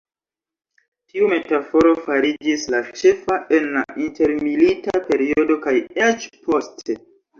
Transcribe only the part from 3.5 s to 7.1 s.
en la intermilita periodo kaj eĉ poste.